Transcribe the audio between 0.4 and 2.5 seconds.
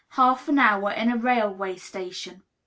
an Hour in a Railway Station.